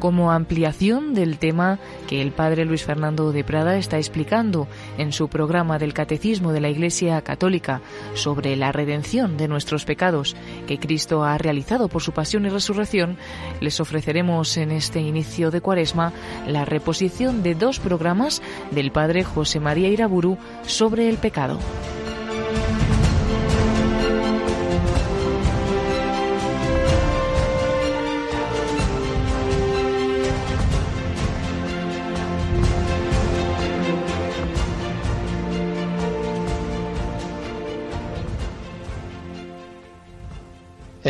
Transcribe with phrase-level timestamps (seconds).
[0.00, 4.66] Como ampliación del tema que el padre Luis Fernando de Prada está explicando
[4.98, 7.80] en su programa del Catecismo de la Iglesia Católica
[8.14, 10.34] sobre la redención de nuestros pecados
[10.66, 13.16] que Cristo ha realizado por su pasión y resurrección,
[13.60, 16.12] les ofreceremos en este inicio de Cuaresma
[16.46, 21.58] la reposición de dos programas del padre José María Iraburu sobre el pecado.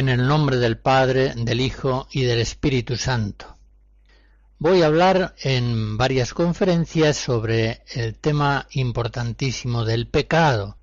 [0.00, 3.58] En el nombre del Padre, del Hijo y del Espíritu Santo.
[4.58, 10.78] Voy a hablar en varias conferencias sobre el tema importantísimo del pecado.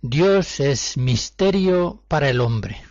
[0.00, 2.82] Dios es misterio para el hombre.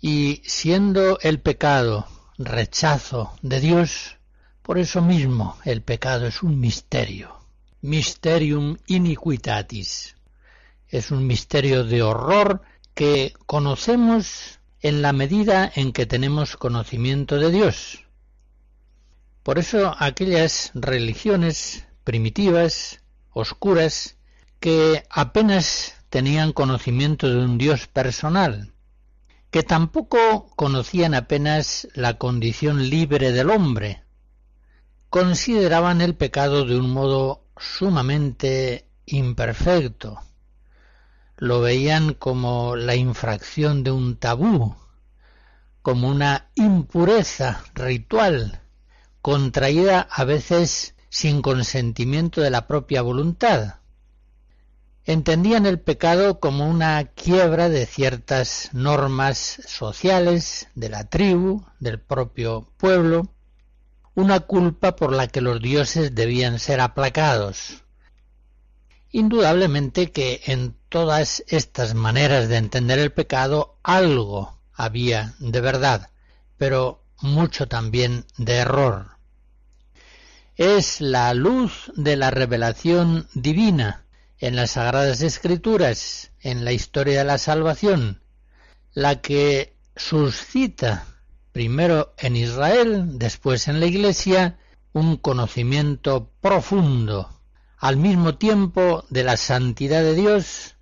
[0.00, 4.16] Y siendo el pecado rechazo de Dios,
[4.62, 7.46] por eso mismo el pecado es un misterio.
[7.80, 10.16] Mysterium iniquitatis.
[10.88, 12.62] Es un misterio de horror
[12.96, 18.06] que conocemos en la medida en que tenemos conocimiento de Dios.
[19.42, 23.02] Por eso aquellas religiones primitivas,
[23.34, 24.16] oscuras,
[24.60, 28.72] que apenas tenían conocimiento de un Dios personal,
[29.50, 34.04] que tampoco conocían apenas la condición libre del hombre,
[35.10, 40.18] consideraban el pecado de un modo sumamente imperfecto,
[41.36, 44.74] lo veían como la infracción de un tabú,
[45.82, 48.60] como una impureza ritual,
[49.20, 53.76] contraída a veces sin consentimiento de la propia voluntad.
[55.04, 62.68] Entendían el pecado como una quiebra de ciertas normas sociales de la tribu, del propio
[62.76, 63.28] pueblo,
[64.14, 67.84] una culpa por la que los dioses debían ser aplacados.
[69.12, 76.08] Indudablemente que en todas estas maneras de entender el pecado algo había de verdad,
[76.56, 79.18] pero mucho también de error.
[80.54, 84.06] Es la luz de la revelación divina
[84.38, 88.22] en las Sagradas Escrituras, en la historia de la salvación,
[88.94, 91.04] la que suscita
[91.52, 94.58] primero en Israel, después en la Iglesia,
[94.94, 97.38] un conocimiento profundo,
[97.76, 100.72] al mismo tiempo de la santidad de Dios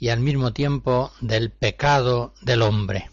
[0.00, 3.10] y al mismo tiempo del pecado del hombre.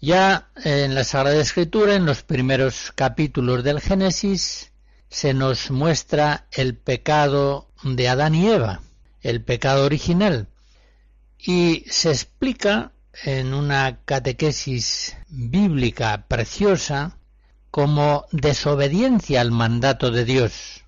[0.00, 4.72] Ya en la Sagrada Escritura, en los primeros capítulos del Génesis,
[5.10, 8.80] se nos muestra el pecado de Adán y Eva,
[9.20, 10.46] el pecado original,
[11.36, 12.92] y se explica
[13.24, 17.18] en una catequesis bíblica preciosa
[17.72, 20.84] como desobediencia al mandato de Dios,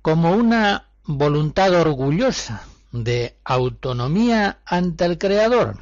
[0.00, 5.80] como una voluntad orgullosa de autonomía ante el Creador.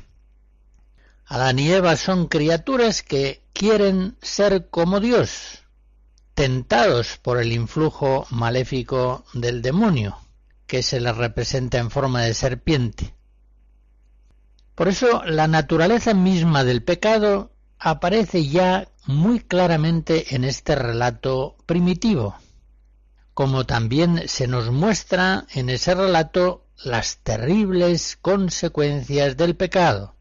[1.27, 5.63] Adán y Eva son criaturas que quieren ser como Dios,
[6.33, 10.17] tentados por el influjo maléfico del demonio,
[10.67, 13.15] que se les representa en forma de serpiente.
[14.75, 22.37] Por eso la naturaleza misma del pecado aparece ya muy claramente en este relato primitivo,
[23.35, 30.15] como también se nos muestra en ese relato las terribles consecuencias del pecado.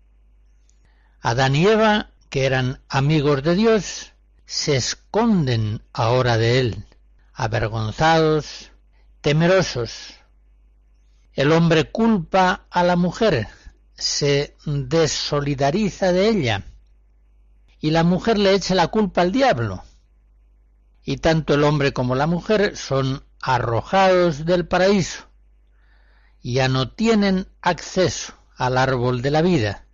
[1.19, 4.13] Adán y Eva, que eran amigos de Dios,
[4.45, 6.85] se esconden ahora de él,
[7.33, 8.71] avergonzados,
[9.21, 10.15] temerosos.
[11.33, 13.47] El hombre culpa a la mujer,
[13.95, 16.63] se desolidariza de ella,
[17.79, 19.83] y la mujer le echa la culpa al diablo.
[21.03, 25.30] Y tanto el hombre como la mujer son arrojados del paraíso
[26.43, 29.85] ya no tienen acceso al árbol de la vida,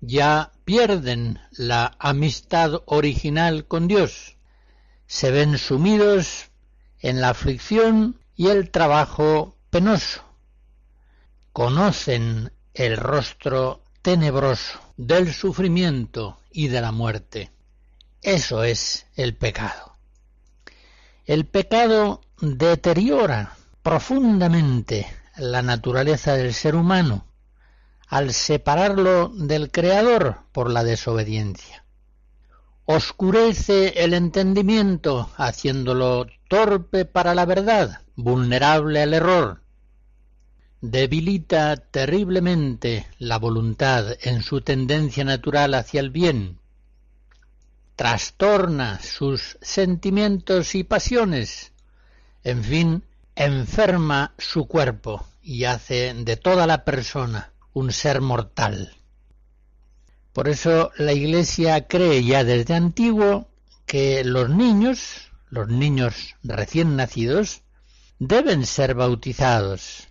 [0.00, 4.36] ya pierden la amistad original con Dios,
[5.06, 6.50] se ven sumidos
[7.00, 10.22] en la aflicción y el trabajo penoso,
[11.52, 17.50] conocen el rostro tenebroso del sufrimiento y de la muerte.
[18.22, 19.96] Eso es el pecado.
[21.26, 25.06] El pecado deteriora profundamente
[25.36, 27.26] la naturaleza del ser humano
[28.08, 31.84] al separarlo del Creador por la desobediencia.
[32.84, 39.62] Oscurece el entendimiento haciéndolo torpe para la verdad vulnerable al error,
[40.80, 46.58] debilita terriblemente la voluntad en su tendencia natural hacia el bien,
[47.96, 51.72] trastorna sus sentimientos y pasiones,
[52.44, 53.02] en fin,
[53.36, 58.94] enferma su cuerpo y hace de toda la persona un ser mortal.
[60.32, 63.48] Por eso la Iglesia cree ya desde antiguo
[63.86, 67.62] que los niños, los niños recién nacidos,
[68.18, 70.08] deben ser bautizados.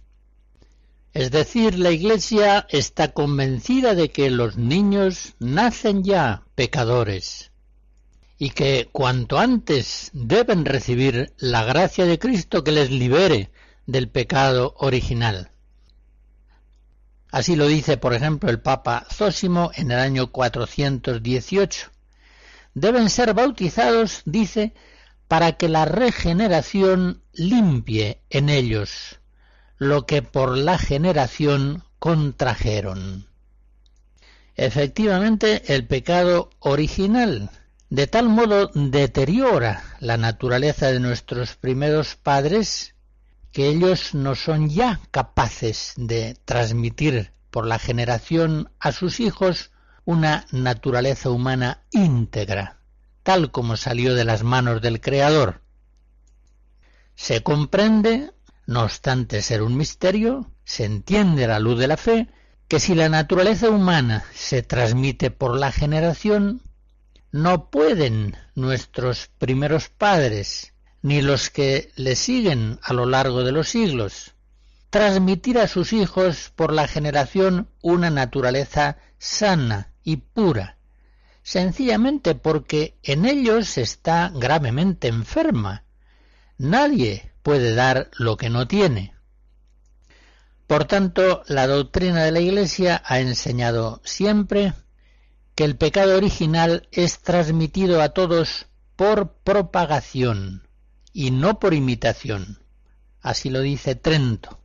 [1.14, 7.53] Es decir, la Iglesia está convencida de que los niños nacen ya pecadores
[8.38, 13.52] y que cuanto antes deben recibir la gracia de Cristo que les libere
[13.86, 15.52] del pecado original.
[17.32, 21.90] Así lo dice, por ejemplo, el Papa Zósimo en el año 418.
[22.76, 24.74] Deben ser bautizados, dice,
[25.28, 29.20] para que la regeneración limpie en ellos
[29.78, 33.28] lo que por la generación contrajeron.
[34.56, 37.50] Efectivamente, el pecado original
[37.94, 42.95] de tal modo deteriora la naturaleza de nuestros primeros padres
[43.51, 49.69] que ellos no son ya capaces de transmitir por la generación a sus hijos
[50.06, 52.80] una naturaleza humana íntegra,
[53.22, 55.62] tal como salió de las manos del Creador.
[57.13, 58.31] Se comprende,
[58.66, 62.28] no obstante ser un misterio, se entiende a la luz de la fe,
[62.68, 66.63] que si la naturaleza humana se transmite por la generación,
[67.34, 73.70] no pueden nuestros primeros padres ni los que le siguen a lo largo de los
[73.70, 74.36] siglos,
[74.92, 80.78] transmitir a sus hijos por la generación una naturaleza sana y pura,
[81.42, 85.86] sencillamente porque en ellos está gravemente enferma.
[86.60, 89.16] Nadie puede dar lo que no tiene.
[90.68, 94.74] Por tanto, la doctrina de la Iglesia ha enseñado siempre
[95.56, 100.68] que el pecado original es transmitido a todos por propagación,
[101.12, 102.60] y no por imitación.
[103.22, 104.60] Así lo dice Trento.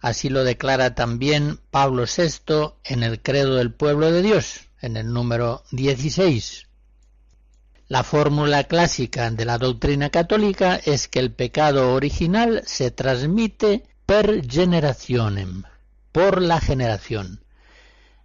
[0.00, 5.12] Así lo declara también Pablo VI en el Credo del Pueblo de Dios, en el
[5.12, 6.66] número 16.
[7.88, 14.46] La fórmula clásica de la doctrina católica es que el pecado original se transmite per
[14.46, 15.62] generationem,
[16.12, 17.45] por la generación.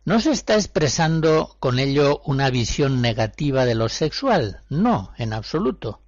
[0.03, 6.01] No se está expresando con ello una visión negativa de lo sexual, no, en absoluto.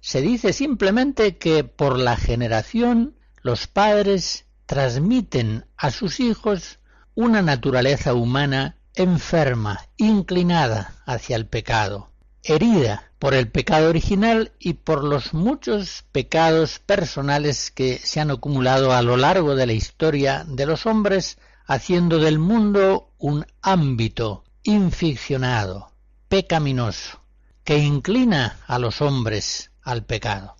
[0.00, 6.80] Se dice simplemente que por la generación los padres transmiten a sus hijos
[7.14, 12.10] una naturaleza humana enferma, inclinada hacia el pecado,
[12.42, 18.92] herida por el pecado original y por los muchos pecados personales que se han acumulado
[18.92, 21.38] a lo largo de la historia de los hombres,
[21.70, 25.92] haciendo del mundo un ámbito inficcionado,
[26.28, 27.20] pecaminoso,
[27.62, 30.56] que inclina a los hombres al pecado.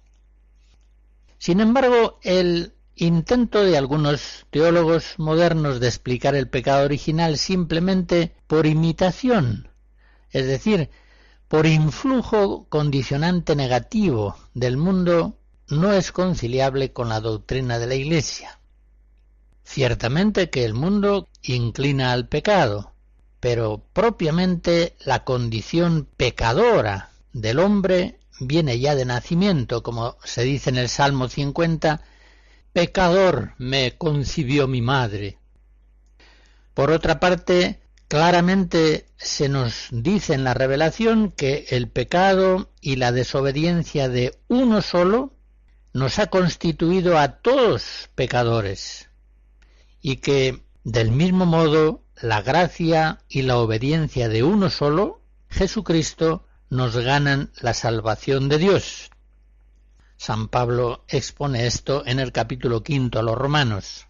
[1.36, 8.66] Sin embargo, el intento de algunos teólogos modernos de explicar el pecado original simplemente por
[8.66, 9.68] imitación,
[10.30, 10.90] es decir,
[11.48, 18.59] por influjo condicionante negativo del mundo, no es conciliable con la doctrina de la Iglesia.
[19.72, 22.92] Ciertamente que el mundo inclina al pecado,
[23.38, 30.76] pero propiamente la condición pecadora del hombre viene ya de nacimiento, como se dice en
[30.76, 32.02] el Salmo 50,
[32.72, 35.38] pecador me concibió mi madre.
[36.74, 43.12] Por otra parte, claramente se nos dice en la revelación que el pecado y la
[43.12, 45.32] desobediencia de uno solo
[45.92, 49.09] nos ha constituido a todos pecadores
[50.00, 56.96] y que del mismo modo la gracia y la obediencia de uno solo, Jesucristo, nos
[56.96, 59.10] ganan la salvación de Dios.
[60.16, 64.06] San Pablo expone esto en el capítulo quinto a los romanos.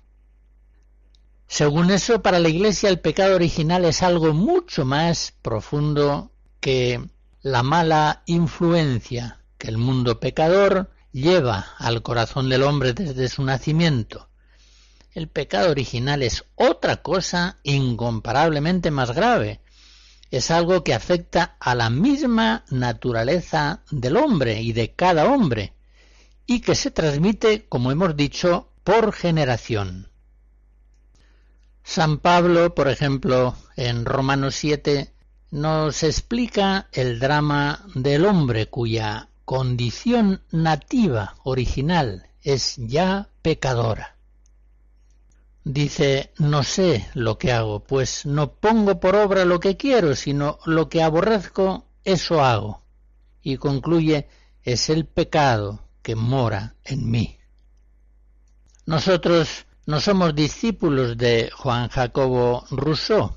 [1.46, 6.30] Según eso, para la Iglesia el pecado original es algo mucho más profundo
[6.60, 7.08] que
[7.42, 14.29] la mala influencia que el mundo pecador lleva al corazón del hombre desde su nacimiento.
[15.12, 19.60] El pecado original es otra cosa incomparablemente más grave,
[20.30, 25.72] es algo que afecta a la misma naturaleza del hombre y de cada hombre,
[26.46, 30.08] y que se transmite, como hemos dicho, por generación.
[31.82, 35.12] San Pablo, por ejemplo, en Romanos 7,
[35.50, 44.19] nos explica el drama del hombre cuya condición nativa original es ya pecadora.
[45.64, 50.58] Dice, no sé lo que hago, pues no pongo por obra lo que quiero, sino
[50.64, 52.82] lo que aborrezco, eso hago.
[53.42, 54.28] Y concluye,
[54.62, 57.38] es el pecado que mora en mí.
[58.86, 63.36] Nosotros no somos discípulos de Juan Jacobo Rousseau,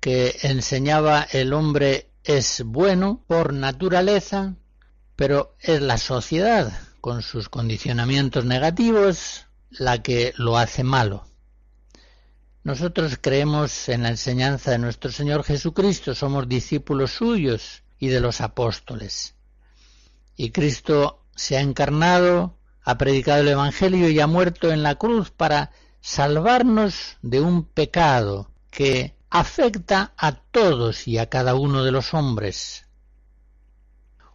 [0.00, 4.54] que enseñaba el hombre es bueno por naturaleza,
[5.16, 11.24] pero es la sociedad, con sus condicionamientos negativos, la que lo hace malo.
[12.64, 18.40] Nosotros creemos en la enseñanza de nuestro Señor Jesucristo, somos discípulos suyos y de los
[18.40, 19.34] apóstoles.
[20.34, 25.30] Y Cristo se ha encarnado, ha predicado el Evangelio y ha muerto en la cruz
[25.30, 32.14] para salvarnos de un pecado que afecta a todos y a cada uno de los
[32.14, 32.86] hombres.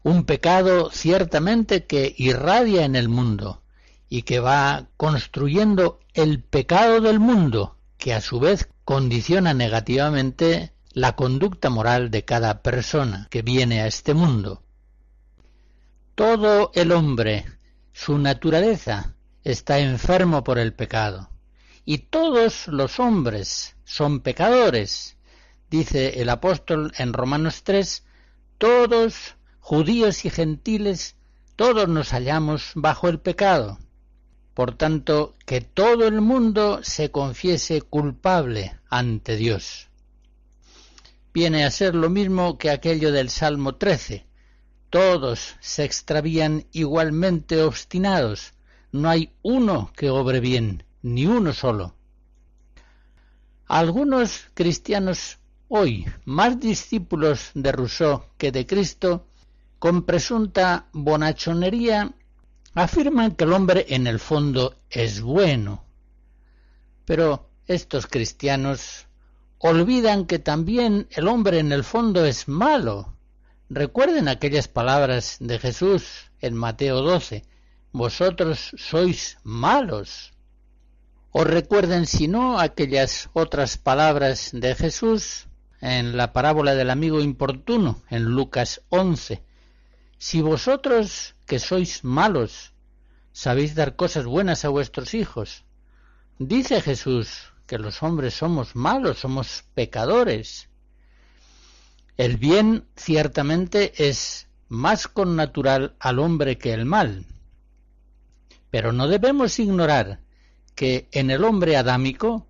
[0.04, 3.64] Un pecado ciertamente que irradia en el mundo
[4.08, 11.16] y que va construyendo el pecado del mundo que a su vez condiciona negativamente la
[11.16, 14.64] conducta moral de cada persona que viene a este mundo.
[16.16, 17.46] Todo el hombre,
[17.94, 19.14] su naturaleza,
[19.44, 21.30] está enfermo por el pecado.
[21.86, 25.18] Y todos los hombres son pecadores.
[25.70, 28.06] Dice el apóstol en Romanos 3,
[28.58, 31.16] todos, judíos y gentiles,
[31.56, 33.78] todos nos hallamos bajo el pecado.
[34.60, 39.88] Por tanto, que todo el mundo se confiese culpable ante Dios.
[41.34, 44.26] Viene a ser lo mismo que aquello del Salmo 13.
[44.90, 48.52] Todos se extravían igualmente obstinados.
[48.92, 51.96] No hay uno que obre bien, ni uno solo.
[53.66, 55.38] Algunos cristianos
[55.70, 59.26] hoy, más discípulos de Rousseau que de Cristo,
[59.80, 62.14] con presunta bonachonería
[62.74, 65.84] afirman que el hombre en el fondo es bueno.
[67.06, 69.08] Pero estos cristianos
[69.58, 73.16] olvidan que también el hombre en el fondo es malo.
[73.70, 77.44] Recuerden aquellas palabras de Jesús en Mateo 12,
[77.92, 80.32] vosotros sois malos.
[81.32, 85.48] O recuerden si no aquellas otras palabras de Jesús
[85.82, 89.44] en la parábola del amigo importuno en Lucas 11.
[90.20, 92.74] Si vosotros que sois malos,
[93.32, 95.64] sabéis dar cosas buenas a vuestros hijos.
[96.38, 100.68] Dice Jesús que los hombres somos malos, somos pecadores.
[102.18, 107.26] El bien ciertamente es más connatural al hombre que el mal.
[108.70, 110.20] Pero no debemos ignorar
[110.76, 112.46] que en el hombre adámico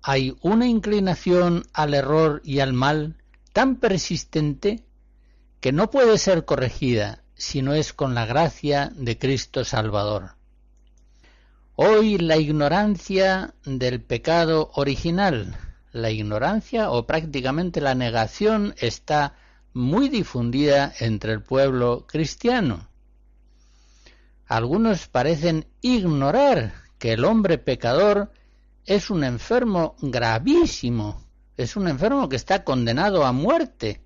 [0.00, 3.16] hay una inclinación al error y al mal
[3.52, 4.86] tan persistente
[5.60, 10.32] que no puede ser corregida si no es con la gracia de Cristo Salvador.
[11.74, 15.56] Hoy la ignorancia del pecado original,
[15.92, 19.34] la ignorancia o prácticamente la negación está
[19.72, 22.88] muy difundida entre el pueblo cristiano.
[24.46, 28.32] Algunos parecen ignorar que el hombre pecador
[28.84, 31.24] es un enfermo gravísimo,
[31.56, 34.02] es un enfermo que está condenado a muerte.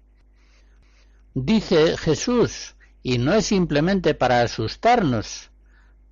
[1.34, 5.50] Dice Jesús, y no es simplemente para asustarnos.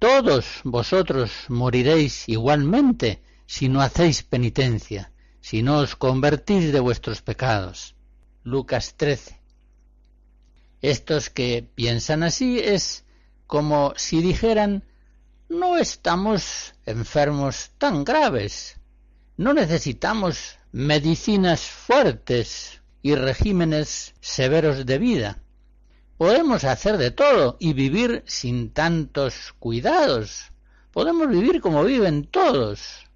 [0.00, 7.94] Todos vosotros moriréis igualmente si no hacéis penitencia, si no os convertís de vuestros pecados.
[8.42, 9.40] Lucas 13.
[10.80, 13.04] Estos que piensan así es
[13.46, 14.82] como si dijeran
[15.48, 18.80] no estamos enfermos tan graves,
[19.36, 25.38] no necesitamos medicinas fuertes y regímenes severos de vida.
[26.16, 30.52] Podemos hacer de todo y vivir sin tantos cuidados.
[30.92, 33.06] Podemos vivir como viven todos.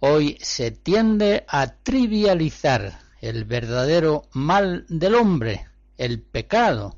[0.00, 5.66] Hoy se tiende a trivializar el verdadero mal del hombre,
[5.96, 6.96] el pecado,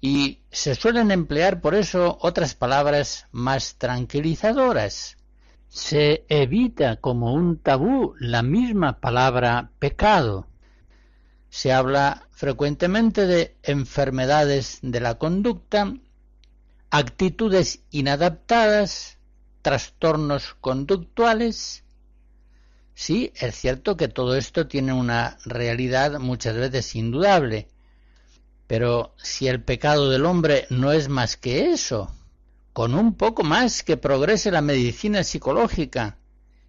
[0.00, 5.15] y se suelen emplear por eso otras palabras más tranquilizadoras.
[5.76, 10.46] Se evita como un tabú la misma palabra pecado
[11.50, 15.94] se habla frecuentemente de enfermedades de la conducta,
[16.90, 19.18] actitudes inadaptadas,
[19.60, 21.84] trastornos conductuales.
[22.94, 27.68] Sí, es cierto que todo esto tiene una realidad muchas veces indudable,
[28.66, 32.14] pero si el pecado del hombre no es más que eso,
[32.76, 36.18] con un poco más que progrese la medicina psicológica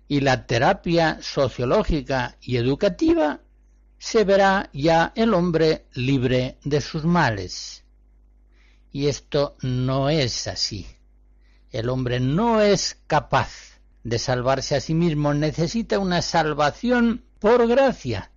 [0.08, 3.42] y la terapia sociológica y educativa,
[3.98, 7.84] se verá ya el hombre libre de sus males.
[8.90, 10.88] Y esto no es así.
[11.72, 18.32] El hombre no es capaz de salvarse a sí mismo, necesita una salvación por gracia,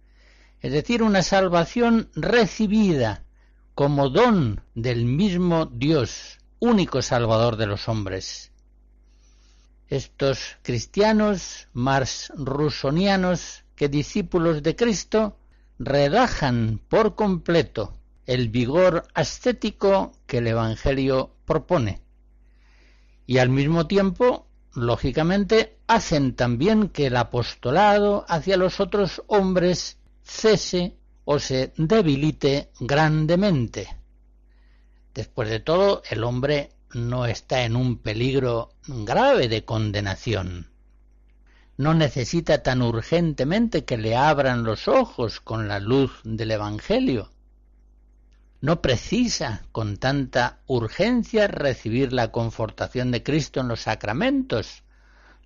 [0.60, 3.22] es decir, una salvación recibida
[3.76, 8.52] como don del mismo Dios, único Salvador de los hombres.
[9.88, 15.36] Estos cristianos más rusonianos que discípulos de Cristo
[15.78, 17.94] relajan por completo
[18.26, 22.00] el vigor ascético que el Evangelio propone.
[23.26, 30.96] Y al mismo tiempo, lógicamente, hacen también que el apostolado hacia los otros hombres cese
[31.24, 33.99] o se debilite grandemente.
[35.14, 40.70] Después de todo, el hombre no está en un peligro grave de condenación.
[41.76, 47.30] No necesita tan urgentemente que le abran los ojos con la luz del Evangelio.
[48.60, 54.82] No precisa con tanta urgencia recibir la confortación de Cristo en los sacramentos.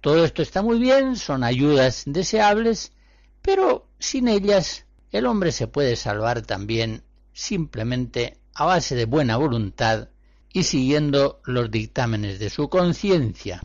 [0.00, 2.92] Todo esto está muy bien, son ayudas deseables,
[3.40, 10.08] pero sin ellas el hombre se puede salvar también simplemente a base de buena voluntad
[10.52, 13.62] y siguiendo los dictámenes de su conciencia.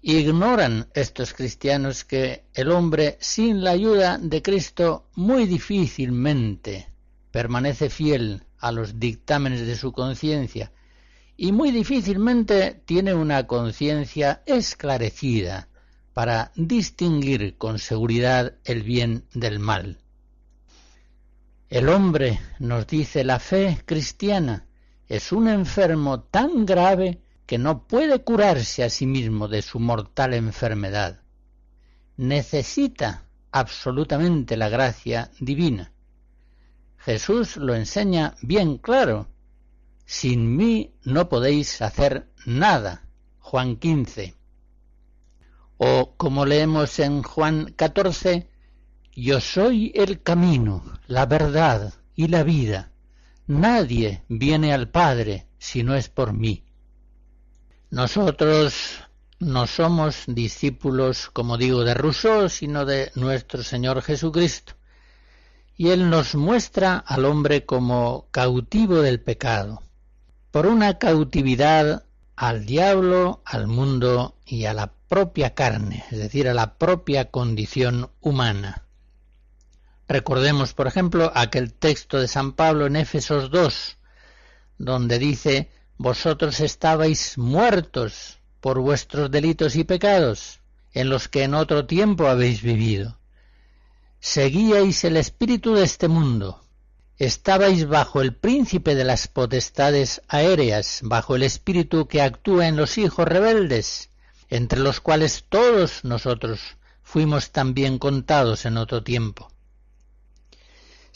[0.00, 6.86] Ignoran estos cristianos que el hombre sin la ayuda de Cristo muy difícilmente
[7.32, 10.70] permanece fiel a los dictámenes de su conciencia
[11.36, 15.68] y muy difícilmente tiene una conciencia esclarecida
[16.14, 19.98] para distinguir con seguridad el bien del mal.
[21.68, 24.66] El hombre, nos dice la fe cristiana,
[25.08, 30.34] es un enfermo tan grave que no puede curarse a sí mismo de su mortal
[30.34, 31.22] enfermedad.
[32.16, 35.92] Necesita absolutamente la gracia divina.
[36.98, 39.28] Jesús lo enseña bien claro.
[40.04, 43.08] Sin mí no podéis hacer nada.
[43.40, 44.36] Juan 15.
[45.78, 48.48] O como leemos en Juan 14,
[49.16, 52.92] yo soy el camino, la verdad y la vida.
[53.46, 56.64] Nadie viene al Padre si no es por mí.
[57.90, 59.00] Nosotros
[59.38, 64.74] no somos discípulos, como digo, de Rousseau, sino de nuestro Señor Jesucristo.
[65.78, 69.82] Y Él nos muestra al hombre como cautivo del pecado,
[70.50, 76.54] por una cautividad al diablo, al mundo y a la propia carne, es decir, a
[76.54, 78.85] la propia condición humana.
[80.08, 83.96] Recordemos, por ejemplo, aquel texto de San Pablo en Éfesos 2,
[84.78, 90.60] donde dice, Vosotros estabais muertos por vuestros delitos y pecados,
[90.92, 93.18] en los que en otro tiempo habéis vivido.
[94.20, 96.62] Seguíais el espíritu de este mundo,
[97.16, 102.98] estabais bajo el príncipe de las potestades aéreas, bajo el espíritu que actúa en los
[102.98, 104.10] hijos rebeldes,
[104.50, 106.60] entre los cuales todos nosotros
[107.02, 109.50] fuimos también contados en otro tiempo.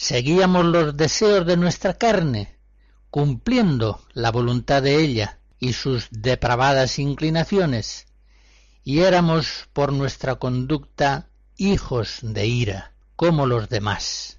[0.03, 2.57] Seguíamos los deseos de nuestra carne,
[3.11, 8.07] cumpliendo la voluntad de ella y sus depravadas inclinaciones,
[8.83, 14.39] y éramos por nuestra conducta hijos de ira, como los demás.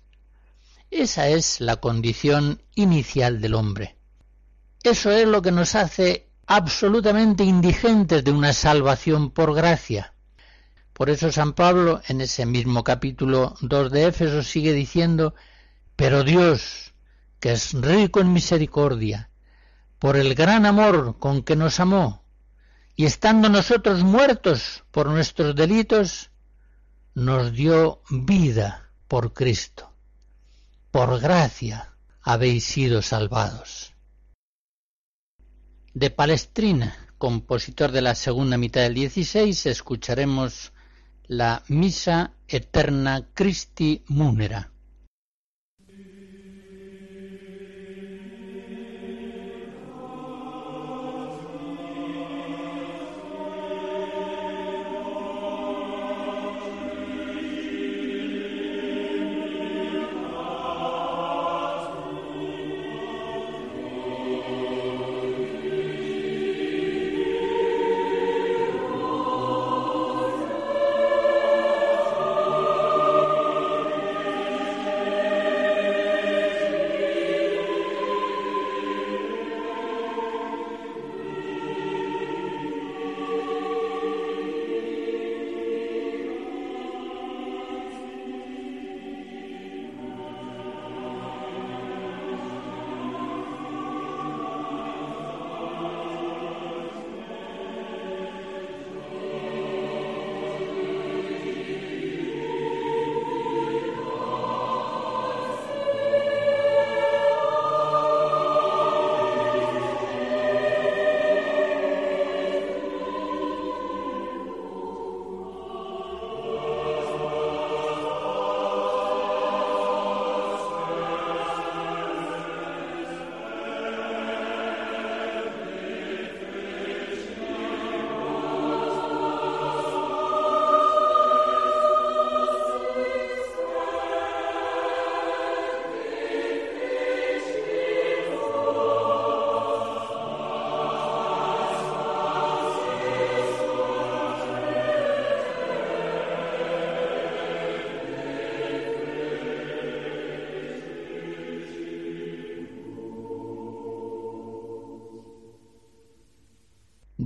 [0.89, 3.95] Esa es la condición inicial del hombre.
[4.81, 10.15] Eso es lo que nos hace absolutamente indigentes de una salvación por gracia.
[10.93, 15.35] Por eso San Pablo en ese mismo capítulo 2 de Éfeso sigue diciendo,
[16.01, 16.95] pero Dios,
[17.39, 19.29] que es rico en misericordia,
[19.99, 22.25] por el gran amor con que nos amó,
[22.95, 26.31] y estando nosotros muertos por nuestros delitos,
[27.13, 29.93] nos dio vida por Cristo.
[30.89, 33.93] Por gracia habéis sido salvados
[35.93, 40.73] de Palestrina, compositor de la segunda mitad del 16, escucharemos
[41.27, 44.70] la Misa Eterna Christi Munera.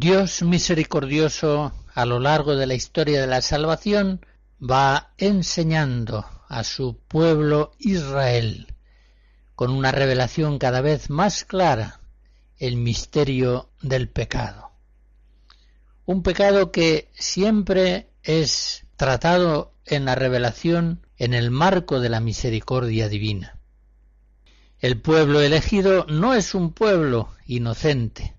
[0.06, 4.24] Dios misericordioso a lo largo de la historia de la salvación
[4.62, 8.76] va enseñando a su pueblo Israel
[9.56, 12.02] con una revelación cada vez más clara
[12.60, 14.70] el misterio del pecado.
[16.06, 23.10] Un pecado que siempre es tratado en la revelación en el marco de la misericordia
[23.10, 23.58] divina.
[24.78, 28.35] El pueblo elegido no es un pueblo inocente,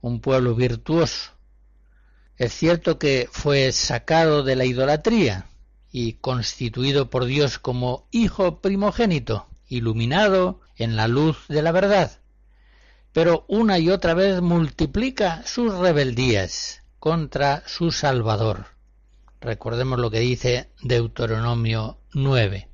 [0.00, 1.32] un pueblo virtuoso.
[2.36, 5.46] Es cierto que fue sacado de la idolatría
[5.90, 12.20] y constituido por Dios como hijo primogénito, iluminado en la luz de la verdad,
[13.12, 18.66] pero una y otra vez multiplica sus rebeldías contra su Salvador.
[19.40, 22.68] Recordemos lo que dice Deuteronomio 9.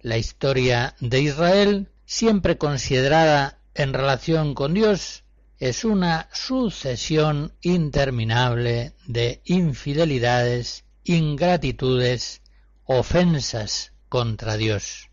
[0.00, 5.24] La historia de Israel, siempre considerada en relación con Dios,
[5.58, 12.42] es una sucesión interminable de infidelidades, ingratitudes,
[12.84, 15.10] ofensas contra Dios.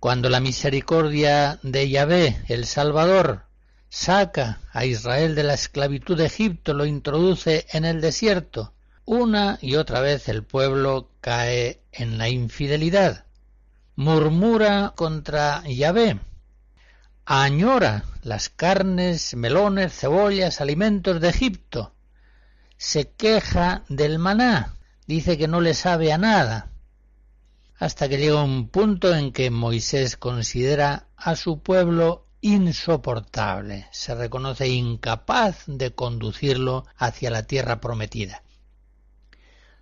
[0.00, 3.46] Cuando la misericordia de Yahvé, el Salvador,
[3.88, 9.76] saca a Israel de la esclavitud de Egipto, lo introduce en el desierto, una y
[9.76, 13.24] otra vez el pueblo cae en la infidelidad,
[13.94, 16.18] murmura contra Yahvé,
[17.26, 21.92] añora las carnes, melones, cebollas, alimentos de Egipto,
[22.78, 24.76] se queja del maná,
[25.08, 26.70] dice que no le sabe a nada,
[27.78, 34.68] hasta que llega un punto en que Moisés considera a su pueblo insoportable, se reconoce
[34.68, 38.44] incapaz de conducirlo hacia la tierra prometida.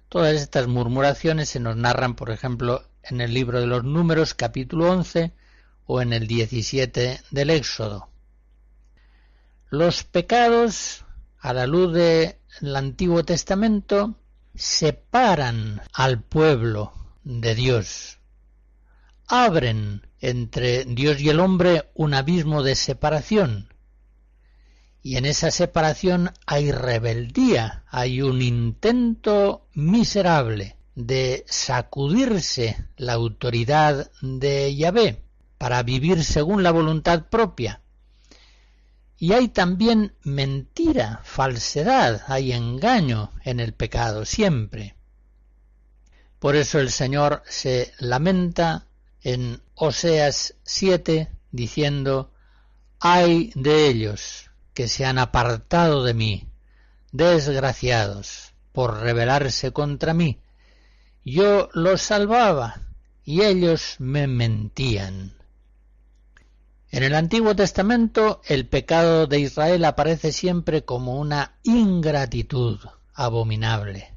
[0.09, 4.91] Todas estas murmuraciones se nos narran, por ejemplo, en el libro de los números capítulo
[4.91, 5.35] 11
[5.87, 8.09] o en el 17 del Éxodo.
[9.71, 11.05] Los pecados,
[11.39, 12.37] a la luz del
[12.77, 14.15] Antiguo Testamento,
[14.55, 16.93] separan al pueblo
[17.25, 18.19] de Dios.
[19.27, 23.75] Abren entre Dios y el hombre un abismo de separación.
[25.03, 34.75] Y en esa separación hay rebeldía, hay un intento miserable de sacudirse la autoridad de
[34.75, 35.24] Yahvé
[35.65, 37.81] para vivir según la voluntad propia.
[39.17, 44.95] Y hay también mentira, falsedad, hay engaño en el pecado siempre.
[46.39, 48.85] Por eso el Señor se lamenta
[49.23, 52.31] en Oseas 7 diciendo,
[53.01, 56.47] ay de ellos que se han apartado de mí,
[57.11, 60.41] desgraciados, por rebelarse contra mí.
[61.25, 62.83] Yo los salvaba
[63.25, 65.33] y ellos me mentían.
[66.95, 72.79] En el Antiguo Testamento el pecado de Israel aparece siempre como una ingratitud
[73.13, 74.15] abominable.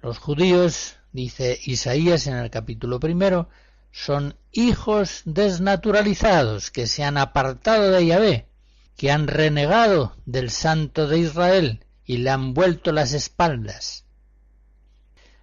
[0.00, 3.48] Los judíos dice Isaías en el capítulo primero,
[3.90, 8.48] son hijos desnaturalizados que se han apartado de Yahvé,
[8.96, 14.04] que han renegado del Santo de Israel y le han vuelto las espaldas.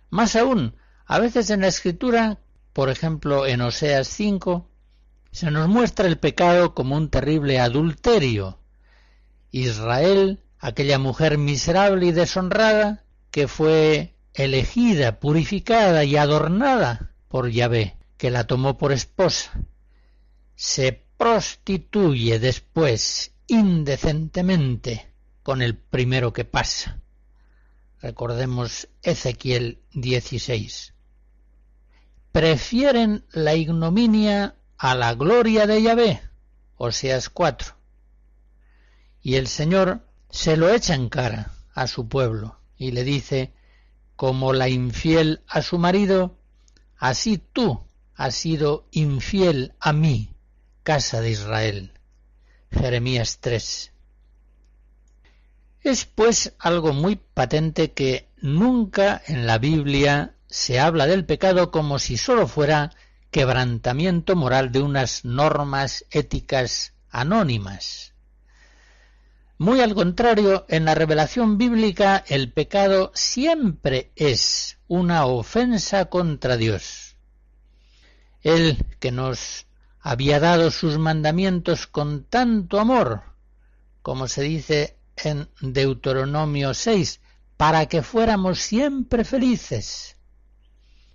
[0.10, 2.40] Más aún, a veces en la Escritura,
[2.72, 4.71] por ejemplo en Oseas 5,
[5.32, 8.60] se nos muestra el pecado como un terrible adulterio.
[9.52, 18.30] Israel, aquella mujer miserable y deshonrada, que fue elegida, purificada y adornada por Yahvé, que
[18.30, 19.52] la tomó por esposa,
[20.56, 25.12] se prostituye después indecentemente
[25.44, 27.00] con el primero que pasa.
[28.02, 30.94] Recordemos Ezequiel 16.
[32.32, 36.24] Prefieren la ignominia a la gloria de Yahvé,
[36.76, 37.76] Oseas 4.
[39.22, 43.54] Y el Señor se lo echa en cara a su pueblo y le dice,
[44.16, 46.40] como la infiel a su marido,
[46.98, 47.80] así tú
[48.16, 50.34] has sido infiel a mí,
[50.82, 51.94] casa de Israel.
[52.72, 53.92] Jeremías 3.
[55.82, 62.00] Es pues algo muy patente que nunca en la Biblia se habla del pecado como
[62.00, 62.96] si sólo fuera
[63.32, 68.14] quebrantamiento moral de unas normas éticas anónimas.
[69.58, 77.16] Muy al contrario, en la revelación bíblica el pecado siempre es una ofensa contra Dios.
[78.42, 79.68] Él que nos
[80.00, 83.22] había dado sus mandamientos con tanto amor,
[84.02, 87.22] como se dice en Deuteronomio 6,
[87.56, 90.18] para que fuéramos siempre felices.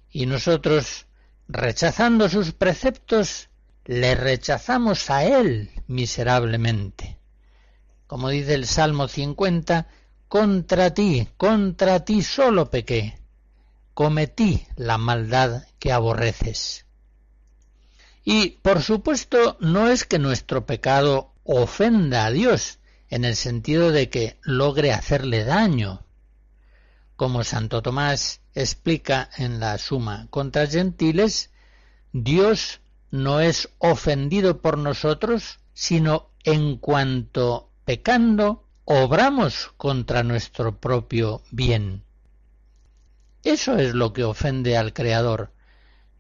[0.09, 1.06] Y nosotros,
[1.49, 3.49] rechazando sus preceptos,
[3.85, 7.19] le rechazamos a Él miserablemente
[8.07, 9.87] Como dice el Salmo 50,
[10.29, 13.19] contra ti, contra ti solo pequé,
[13.95, 16.87] cometí la maldad que aborreces.
[18.25, 24.11] Y, por supuesto, no es que nuestro pecado ofenda a Dios, en el sentido de
[24.11, 26.05] que logre hacerle daño.
[27.15, 31.51] Como Santo Tomás explica en la Suma contra Gentiles,
[32.13, 42.03] Dios no es ofendido por nosotros, sino en cuanto pecando obramos contra nuestro propio bien.
[43.45, 45.53] Eso es lo que ofende al Creador,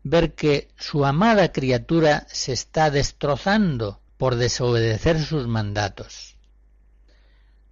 [0.02, 6.36] ver que su amada criatura se está destrozando por desobedecer sus mandatos.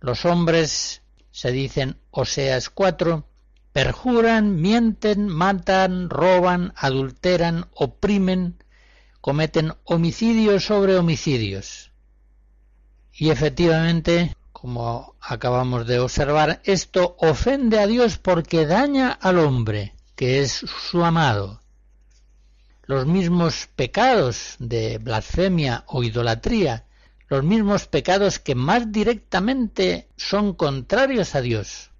[0.00, 3.26] Los hombres, se dicen Oseas 4,
[3.74, 8.62] perjuran, mienten, matan, roban, adulteran, oprimen,
[9.20, 11.90] cometen homicidios sobre homicidios.
[13.12, 20.40] Y efectivamente, como acabamos de observar, esto ofende a Dios porque daña al hombre, que
[20.40, 21.60] es su amado.
[22.84, 26.84] Los mismos pecados de blasfemia o idolatría,
[27.26, 31.90] los mismos pecados que más directamente son contrarios a Dios,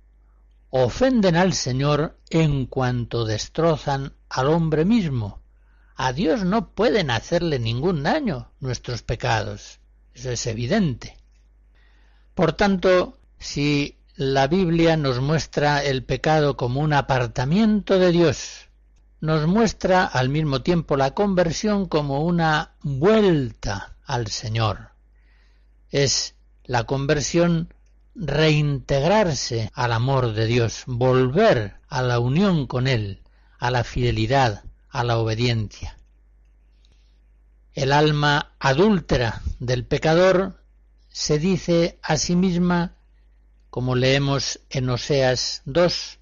[0.77, 5.41] ofenden al Señor en cuanto destrozan al hombre mismo.
[5.95, 9.79] A Dios no pueden hacerle ningún daño nuestros pecados,
[10.15, 11.17] eso es evidente.
[12.35, 18.69] Por tanto, si la Biblia nos muestra el pecado como un apartamiento de Dios,
[19.21, 24.91] nos muestra al mismo tiempo la conversión como una vuelta al Señor.
[25.91, 26.35] Es
[26.65, 27.73] la conversión
[28.15, 33.23] reintegrarse al amor de Dios, volver a la unión con Él,
[33.59, 35.97] a la fidelidad, a la obediencia.
[37.73, 40.63] El alma adúltera del pecador
[41.09, 42.95] se dice a sí misma,
[43.71, 46.19] como leemos en Oseas 2,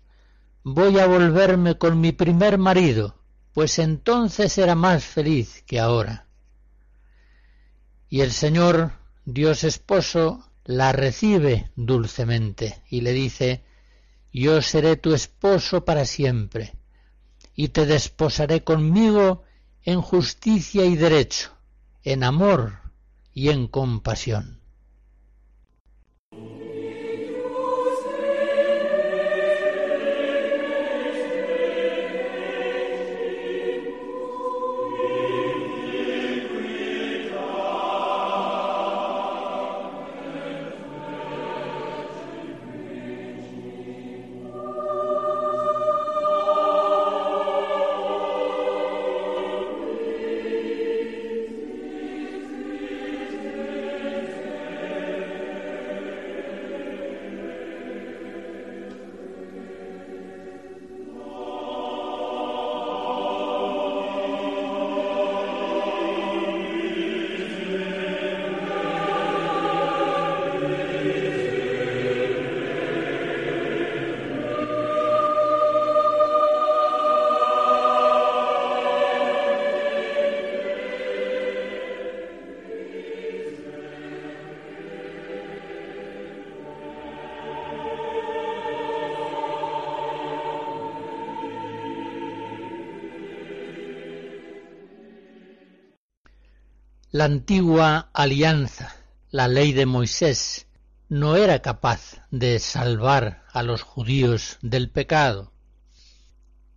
[0.65, 3.17] voy a volverme con mi primer marido,
[3.53, 6.27] pues entonces era más feliz que ahora.
[8.09, 8.93] Y el Señor,
[9.25, 13.65] Dios esposo, la recibe dulcemente y le dice,
[14.33, 16.75] yo seré tu esposo para siempre,
[17.55, 19.43] y te desposaré conmigo
[19.85, 21.53] en justicia y derecho,
[22.05, 22.79] en amor
[23.35, 24.61] y en compasión.
[97.23, 98.97] La antigua alianza,
[99.31, 100.67] la ley de Moisés,
[101.09, 105.53] no era capaz de salvar a los judíos del pecado.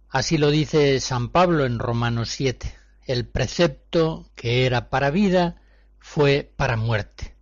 [0.08, 2.76] Así lo dice San Pablo en Romanos 7.
[3.08, 5.64] El precepto que era para vida
[5.98, 7.36] fue para muerte.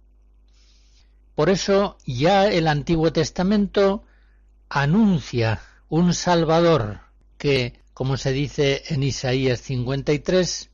[1.36, 4.06] Por eso ya el Antiguo Testamento
[4.70, 7.02] anuncia un Salvador
[7.38, 10.70] que, como se dice en Isaías 53,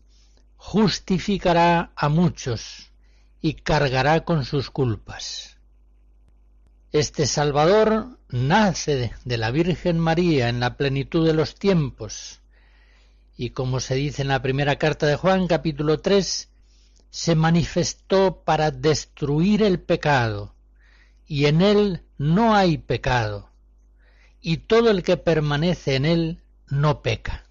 [0.59, 2.91] justificará a muchos
[3.41, 5.57] y cargará con sus culpas.
[6.91, 12.41] Este Salvador nace de la Virgen María en la plenitud de los tiempos
[13.37, 16.49] y como se dice en la primera carta de Juan capítulo 3,
[17.09, 20.55] se manifestó para destruir el pecado
[21.25, 23.49] y en él no hay pecado
[24.41, 27.48] y todo el que permanece en él no peca.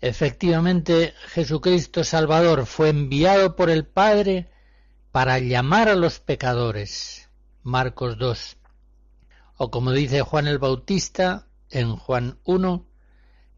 [0.00, 4.50] Efectivamente, Jesucristo Salvador fue enviado por el Padre
[5.12, 7.30] para llamar a los pecadores.
[7.62, 8.56] Marcos 2.
[9.56, 12.86] O como dice Juan el Bautista en Juan 1,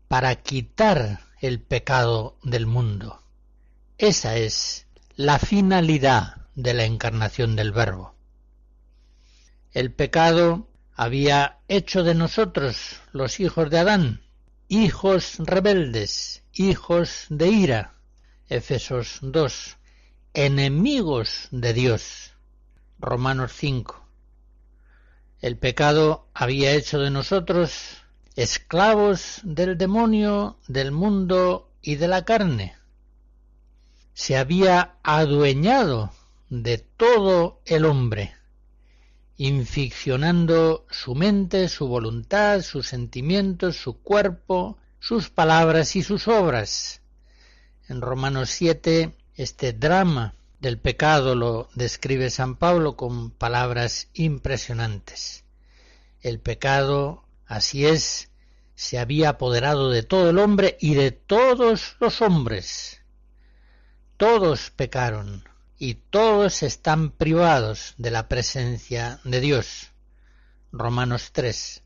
[0.08, 3.22] para quitar el pecado del mundo.
[3.98, 8.14] Esa es la finalidad de la encarnación del Verbo.
[9.72, 14.25] El pecado había hecho de nosotros, los hijos de Adán,
[14.68, 17.94] hijos rebeldes, hijos de ira.
[18.48, 19.76] Efesos 2.
[20.34, 22.32] Enemigos de Dios.
[22.98, 24.04] Romanos 5.
[25.40, 27.98] El pecado había hecho de nosotros
[28.34, 32.76] esclavos del demonio, del mundo y de la carne.
[34.14, 36.12] Se había adueñado
[36.48, 38.35] de todo el hombre,
[39.36, 47.02] inficcionando su mente, su voluntad, sus sentimientos, su cuerpo, sus palabras y sus obras.
[47.88, 55.44] En Romanos 7, este drama del pecado lo describe San Pablo con palabras impresionantes.
[56.20, 58.30] El pecado, así es,
[58.74, 63.02] se había apoderado de todo el hombre y de todos los hombres.
[64.16, 65.44] Todos pecaron
[65.78, 69.92] y todos están privados de la presencia de Dios.
[70.72, 71.82] Romanos 3.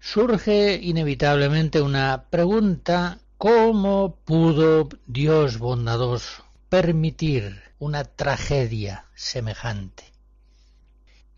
[0.00, 10.04] Surge inevitablemente una pregunta ¿Cómo pudo Dios bondadoso permitir una tragedia semejante?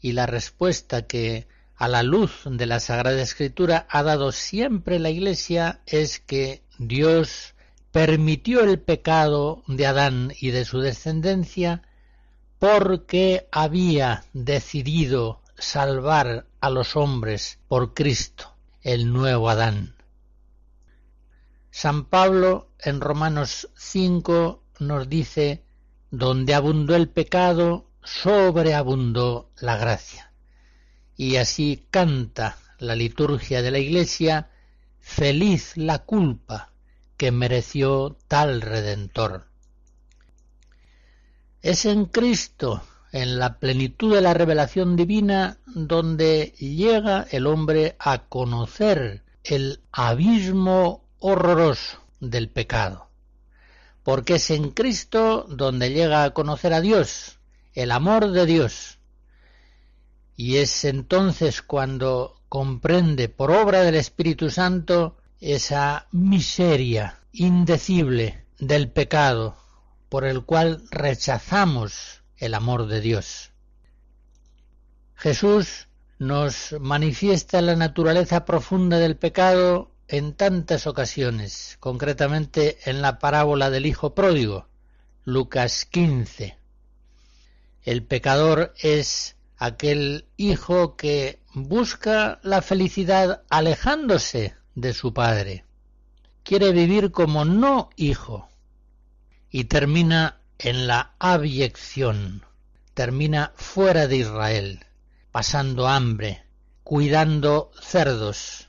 [0.00, 5.10] Y la respuesta que a la luz de la Sagrada Escritura ha dado siempre la
[5.10, 7.55] Iglesia es que Dios
[7.96, 11.80] permitió el pecado de Adán y de su descendencia
[12.58, 19.94] porque había decidido salvar a los hombres por Cristo, el nuevo Adán.
[21.70, 25.64] San Pablo en Romanos 5 nos dice,
[26.10, 30.32] donde abundó el pecado, sobreabundó la gracia.
[31.16, 34.50] Y así canta la liturgia de la Iglesia,
[35.00, 36.75] feliz la culpa
[37.16, 39.46] que mereció tal Redentor.
[41.62, 48.26] Es en Cristo, en la plenitud de la revelación divina, donde llega el hombre a
[48.28, 53.08] conocer el abismo horroroso del pecado,
[54.02, 57.38] porque es en Cristo donde llega a conocer a Dios,
[57.74, 58.98] el amor de Dios,
[60.36, 69.56] y es entonces cuando comprende por obra del Espíritu Santo esa miseria indecible del pecado
[70.08, 73.52] por el cual rechazamos el amor de Dios.
[75.14, 83.70] Jesús nos manifiesta la naturaleza profunda del pecado en tantas ocasiones, concretamente en la parábola
[83.70, 84.68] del Hijo Pródigo,
[85.24, 86.56] Lucas 15.
[87.82, 95.64] El pecador es aquel hijo que busca la felicidad alejándose de su padre.
[96.44, 98.48] Quiere vivir como no hijo
[99.50, 102.44] y termina en la abyección,
[102.94, 104.86] termina fuera de Israel,
[105.32, 106.44] pasando hambre,
[106.84, 108.68] cuidando cerdos,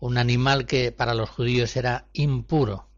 [0.00, 2.88] un animal que para los judíos era impuro.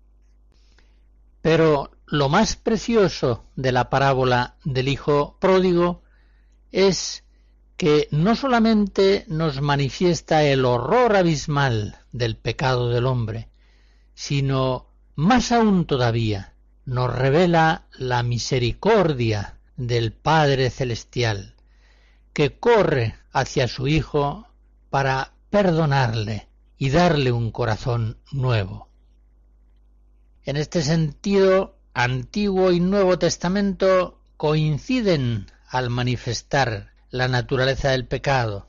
[1.42, 6.02] Pero lo más precioso de la parábola del Hijo pródigo
[6.72, 7.24] es
[7.80, 13.48] que no solamente nos manifiesta el horror abismal del pecado del hombre,
[14.12, 16.52] sino más aún todavía
[16.84, 21.54] nos revela la misericordia del Padre Celestial,
[22.34, 24.46] que corre hacia su Hijo
[24.90, 28.90] para perdonarle y darle un corazón nuevo.
[30.44, 38.68] En este sentido, Antiguo y Nuevo Testamento coinciden al manifestar la naturaleza del pecado.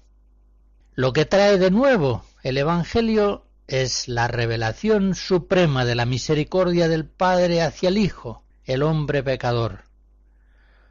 [0.94, 7.06] Lo que trae de nuevo el Evangelio es la revelación suprema de la misericordia del
[7.06, 9.84] Padre hacia el Hijo, el hombre pecador.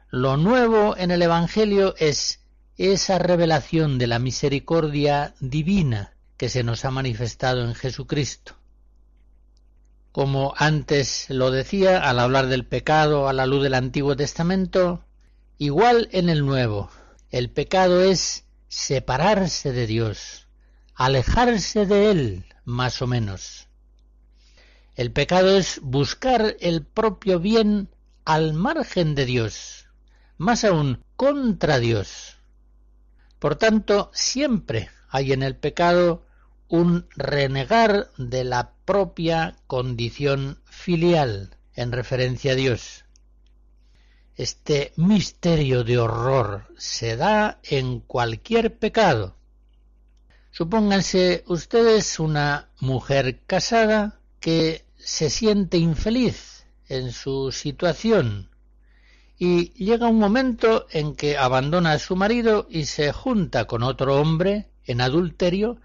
[0.09, 2.39] Lo nuevo en el Evangelio es
[2.77, 8.55] esa revelación de la misericordia divina que se nos ha manifestado en Jesucristo.
[10.11, 15.03] Como antes lo decía al hablar del pecado a la luz del Antiguo Testamento,
[15.57, 16.89] igual en el Nuevo,
[17.31, 20.47] el pecado es separarse de Dios,
[20.95, 23.67] alejarse de Él, más o menos.
[24.95, 27.89] El pecado es buscar el propio bien
[28.25, 29.87] al margen de Dios,
[30.37, 32.35] más aún contra Dios.
[33.39, 36.25] Por tanto, siempre hay en el pecado
[36.67, 43.00] un renegar de la propia condición filial en referencia a Dios.
[44.41, 49.35] Este misterio de horror se da en cualquier pecado.
[50.49, 58.49] Supónganse ustedes una mujer casada que se siente infeliz en su situación
[59.37, 64.19] y llega un momento en que abandona a su marido y se junta con otro
[64.19, 65.79] hombre en adulterio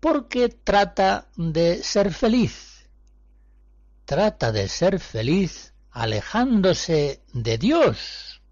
[0.00, 2.88] porque trata de ser feliz.
[4.06, 8.42] Trata de ser feliz alejándose de Dios.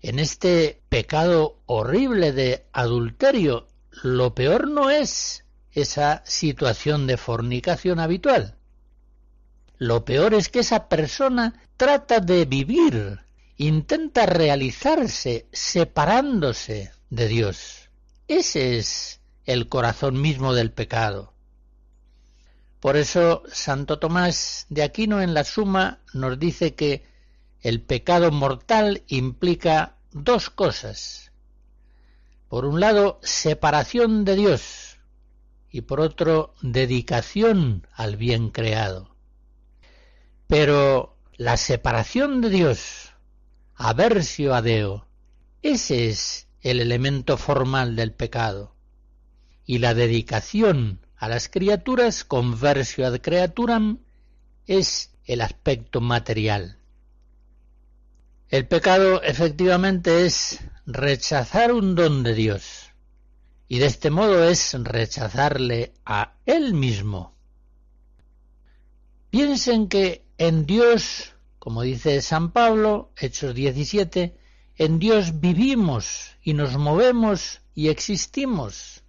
[0.00, 3.66] En este pecado horrible de adulterio,
[4.02, 8.56] lo peor no es esa situación de fornicación habitual.
[9.78, 13.20] Lo peor es que esa persona trata de vivir,
[13.56, 17.90] intenta realizarse separándose de Dios.
[18.28, 21.33] Ese es el corazón mismo del pecado.
[22.84, 27.02] Por eso Santo Tomás de Aquino en la Suma nos dice que
[27.62, 31.32] el pecado mortal implica dos cosas.
[32.46, 34.98] Por un lado, separación de Dios
[35.70, 39.16] y por otro, dedicación al bien creado.
[40.46, 43.14] Pero la separación de Dios,
[43.76, 45.06] aversio a Deo,
[45.62, 48.76] ese es el elemento formal del pecado.
[49.64, 54.00] Y la dedicación a las criaturas, conversio ad creaturam,
[54.66, 56.76] es el aspecto material.
[58.50, 62.90] El pecado efectivamente es rechazar un don de Dios,
[63.68, 67.34] y de este modo es rechazarle a Él mismo.
[69.30, 74.36] Piensen que en Dios, como dice San Pablo, Hechos 17,
[74.76, 79.03] en Dios vivimos y nos movemos y existimos.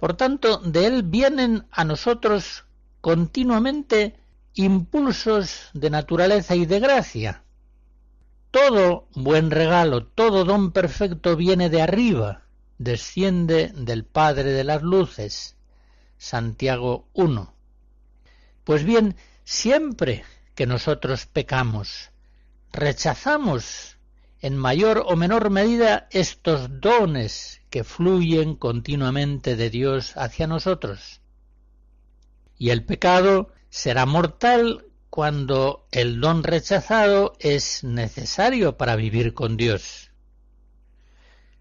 [0.00, 2.64] Por tanto, de Él vienen a nosotros
[3.00, 4.18] continuamente
[4.54, 7.44] impulsos de naturaleza y de gracia.
[8.50, 12.42] Todo buen regalo, todo don perfecto viene de arriba,
[12.78, 15.54] desciende del Padre de las Luces.
[16.18, 17.54] Santiago 1.
[18.64, 19.16] Pues bien,
[19.50, 20.24] Siempre
[20.54, 22.10] que nosotros pecamos,
[22.72, 23.98] rechazamos
[24.40, 31.20] en mayor o menor medida estos dones que fluyen continuamente de Dios hacia nosotros.
[32.56, 40.10] Y el pecado será mortal cuando el don rechazado es necesario para vivir con Dios.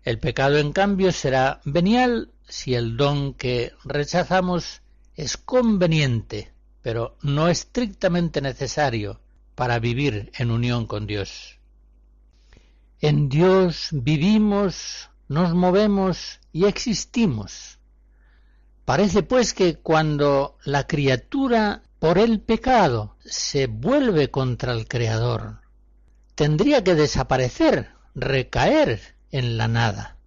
[0.04, 4.82] El pecado, en cambio, será venial si el don que rechazamos
[5.16, 9.20] es conveniente pero no estrictamente necesario
[9.56, 11.59] para vivir en unión con Dios.
[13.02, 17.80] En Dios vivimos, nos movemos y existimos.
[18.84, 25.62] Parece pues que cuando la criatura por el pecado se vuelve contra el Creador,
[26.36, 30.18] tendría que desaparecer, recaer en la nada,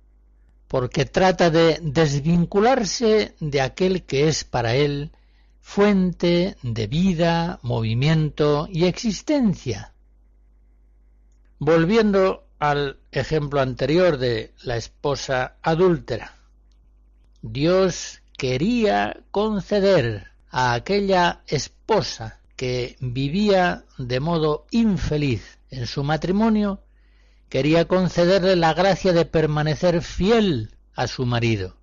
[0.67, 5.13] porque trata de desvincularse de aquel que es para él
[5.61, 9.93] fuente de vida, movimiento y existencia.
[11.59, 16.37] Volviendo al ejemplo anterior de la esposa adúltera,
[17.43, 26.85] Dios quería conceder a aquella esposa que vivía de modo infeliz en su matrimonio,
[27.49, 31.75] quería concederle la gracia de permanecer fiel a su marido,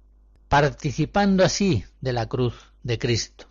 [0.47, 2.53] participando así de la cruz
[2.83, 3.47] de Cristo.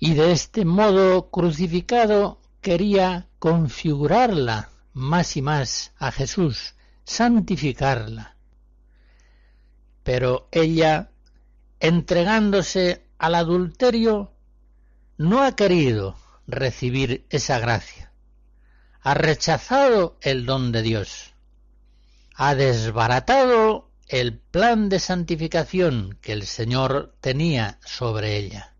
[0.00, 6.74] Y de este modo crucificado quería configurarla más y más a Jesús,
[7.04, 8.34] santificarla.
[10.02, 11.10] Pero ella,
[11.78, 14.32] entregándose al adulterio,
[15.16, 16.16] no ha querido
[16.48, 18.12] recibir esa gracia,
[19.00, 21.32] ha rechazado el don de Dios,
[22.34, 28.74] ha desbaratado el plan de santificación que el Señor tenía sobre ella.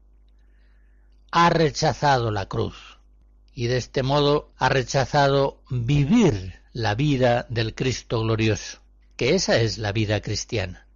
[1.30, 2.97] Ha rechazado la cruz
[3.58, 8.78] y de este modo ha rechazado vivir la vida del Cristo glorioso,
[9.16, 10.86] que esa es la vida cristiana.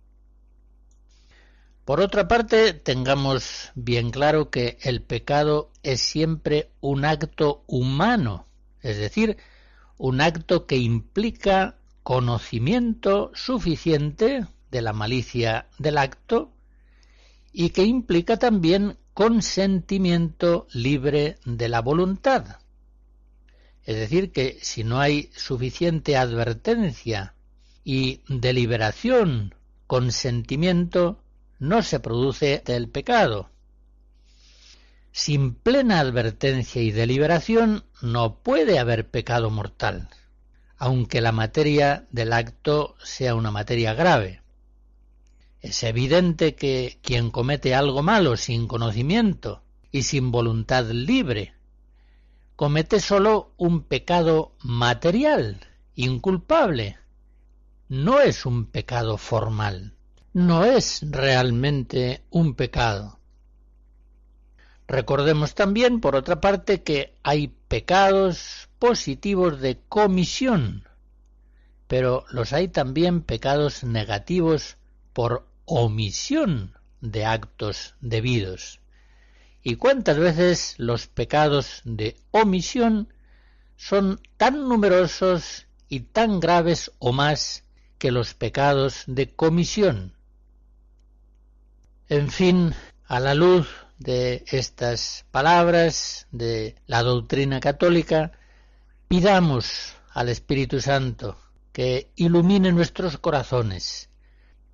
[1.84, 8.46] Por otra parte, tengamos bien claro que el pecado es siempre un acto humano,
[8.80, 9.38] es decir,
[9.98, 16.52] un acto que implica conocimiento suficiente de la malicia del acto
[17.52, 22.58] y que implica también consentimiento libre de la voluntad.
[23.84, 27.34] Es decir, que si no hay suficiente advertencia
[27.84, 29.54] y deliberación,
[29.86, 31.22] consentimiento,
[31.58, 33.50] no se produce el pecado.
[35.10, 40.08] Sin plena advertencia y deliberación no puede haber pecado mortal,
[40.78, 44.41] aunque la materia del acto sea una materia grave.
[45.62, 51.54] Es evidente que quien comete algo malo sin conocimiento y sin voluntad libre
[52.56, 55.60] comete sólo un pecado material,
[55.94, 56.98] inculpable.
[57.88, 59.94] No es un pecado formal,
[60.32, 63.20] no es realmente un pecado.
[64.88, 70.88] Recordemos también, por otra parte, que hay pecados positivos de comisión,
[71.86, 74.76] pero los hay también pecados negativos
[75.12, 78.80] por omisión de actos debidos.
[79.62, 83.08] ¿Y cuántas veces los pecados de omisión
[83.76, 87.64] son tan numerosos y tan graves o más
[87.98, 90.14] que los pecados de comisión?
[92.08, 92.74] En fin,
[93.06, 93.66] a la luz
[93.98, 98.32] de estas palabras de la doctrina católica,
[99.08, 101.38] pidamos al Espíritu Santo
[101.72, 104.10] que ilumine nuestros corazones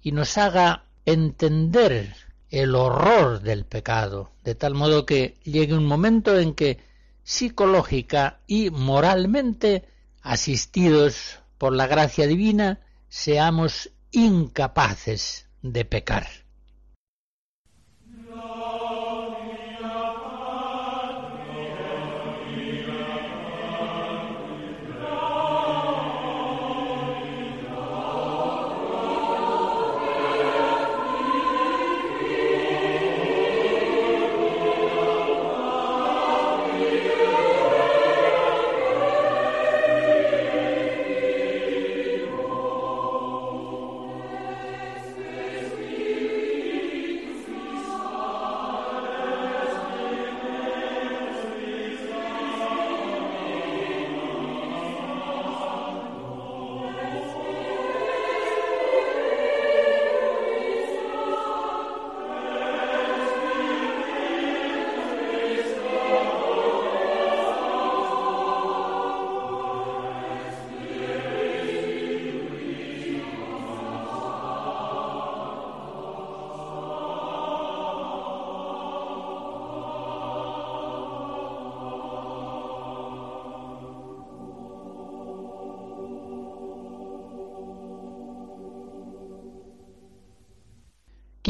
[0.02, 2.14] y nos haga entender
[2.50, 6.78] el horror del pecado, de tal modo que llegue un momento en que
[7.22, 9.84] psicológica y moralmente,
[10.22, 16.26] asistidos por la gracia divina, seamos incapaces de pecar.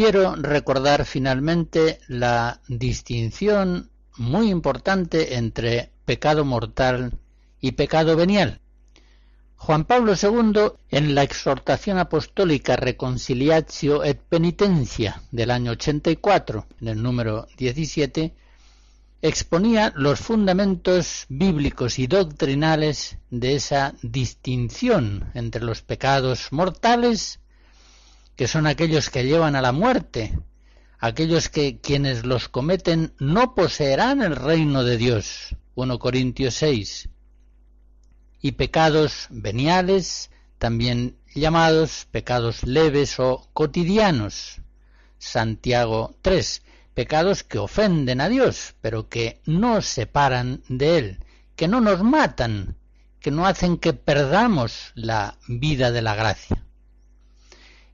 [0.00, 7.18] Quiero recordar finalmente la distinción muy importante entre pecado mortal
[7.60, 8.60] y pecado venial.
[9.56, 17.02] Juan Pablo II, en la exhortación apostólica Reconciliatio et Penitencia del año 84, en el
[17.02, 18.36] número 17,
[19.20, 27.40] exponía los fundamentos bíblicos y doctrinales de esa distinción entre los pecados mortales
[28.38, 30.38] que son aquellos que llevan a la muerte,
[31.00, 35.56] aquellos que quienes los cometen no poseerán el reino de Dios.
[35.74, 37.08] 1 Corintios 6.
[38.40, 44.60] Y pecados veniales, también llamados pecados leves o cotidianos.
[45.18, 46.62] Santiago 3.
[46.94, 51.24] Pecados que ofenden a Dios, pero que no separan de Él,
[51.56, 52.76] que no nos matan,
[53.18, 56.67] que no hacen que perdamos la vida de la gracia.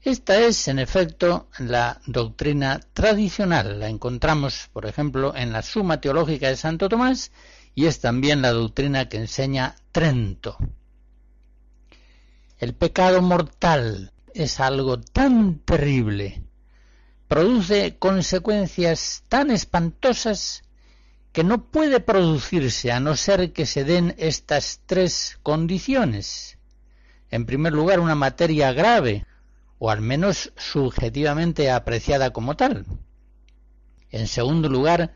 [0.05, 3.80] Esta es, en efecto, la doctrina tradicional.
[3.80, 7.32] La encontramos, por ejemplo, en la Suma Teológica de Santo Tomás
[7.74, 10.59] y es también la doctrina que enseña Trento.
[12.59, 16.42] El pecado mortal es algo tan terrible,
[17.26, 20.64] produce consecuencias tan espantosas
[21.32, 26.59] que no puede producirse a no ser que se den estas tres condiciones.
[27.30, 29.24] En primer lugar, una materia grave,
[29.79, 32.87] o al menos subjetivamente apreciada como tal.
[34.11, 35.14] En segundo lugar,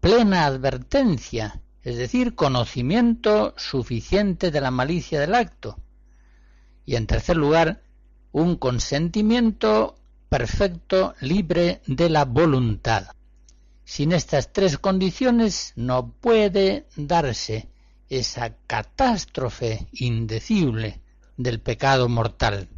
[0.00, 5.78] plena advertencia, es decir, conocimiento suficiente de la malicia del acto.
[6.84, 7.82] Y en tercer lugar,
[8.32, 9.96] un consentimiento
[10.28, 13.08] perfecto, libre de la voluntad.
[13.84, 17.68] Sin estas tres condiciones no puede darse
[18.08, 21.00] esa catástrofe indecible
[21.36, 22.68] del pecado mortal.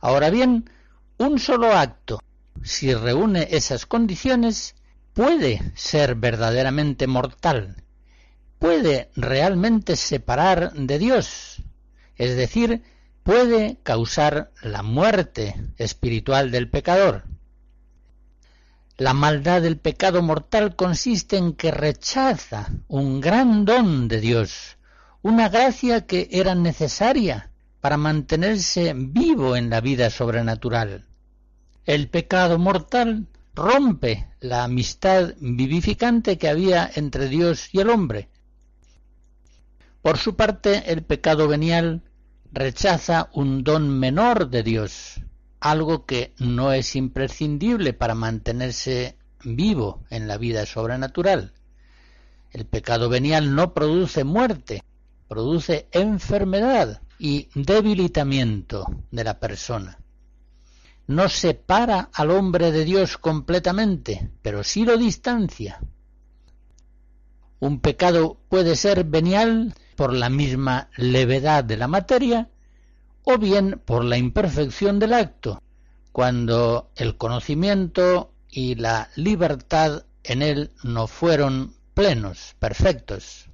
[0.00, 0.70] Ahora bien,
[1.18, 2.20] un solo acto,
[2.62, 4.74] si reúne esas condiciones,
[5.12, 7.84] puede ser verdaderamente mortal,
[8.58, 11.62] puede realmente separar de Dios,
[12.16, 12.82] es decir,
[13.22, 17.24] puede causar la muerte espiritual del pecador.
[18.96, 24.78] La maldad del pecado mortal consiste en que rechaza un gran don de Dios,
[25.20, 27.49] una gracia que era necesaria
[27.80, 31.06] para mantenerse vivo en la vida sobrenatural.
[31.86, 38.28] El pecado mortal rompe la amistad vivificante que había entre Dios y el hombre,
[40.02, 42.02] Por su parte, el pecado venial
[42.52, 45.20] rechaza un don menor de Dios,
[45.60, 51.52] algo que no es imprescindible para mantenerse vivo en la vida sobrenatural.
[52.50, 54.82] El pecado venial no produce muerte,
[55.28, 59.98] produce enfermedad y debilitamiento de la persona.
[61.06, 65.80] No separa al hombre de Dios completamente, pero sí lo distancia.
[67.58, 72.48] Un pecado puede ser venial por la misma levedad de la materia
[73.22, 75.62] o bien por la imperfección del acto,
[76.12, 83.50] cuando el conocimiento y la libertad en él no fueron plenos, perfectos.